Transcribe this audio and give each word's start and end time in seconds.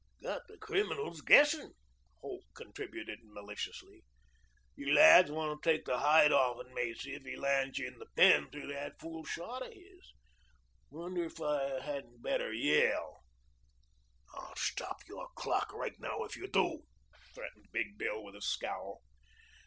"Got 0.23 0.47
the 0.47 0.57
criminals 0.57 1.21
guessing," 1.21 1.73
Holt 2.21 2.45
contributed 2.55 3.19
maliciously. 3.21 4.03
"You 4.75 4.95
lads 4.95 5.29
want 5.29 5.61
to 5.61 5.69
take 5.69 5.85
the 5.85 5.99
hide 5.99 6.31
offen 6.31 6.73
Macy 6.73 7.13
if 7.13 7.21
he 7.23 7.35
lands 7.35 7.77
you 7.77 7.85
in 7.87 7.99
the 7.99 8.07
pen 8.15 8.49
through 8.49 8.73
that 8.73 8.99
fool 8.99 9.23
shot 9.25 9.61
of 9.61 9.71
his. 9.71 10.11
Wonder 10.89 11.25
if 11.25 11.39
I 11.39 11.79
hadn't 11.81 12.23
better 12.23 12.51
yell." 12.51 13.21
"I'll 14.33 14.55
stop 14.55 14.97
your 15.07 15.27
clock 15.35 15.71
right 15.71 15.93
then 15.99 16.09
if 16.21 16.35
you 16.35 16.47
do," 16.47 16.81
threatened 17.35 17.67
Big 17.71 17.99
Bill 17.99 18.23
with 18.23 18.35
a 18.35 18.41
scowl. 18.41 19.03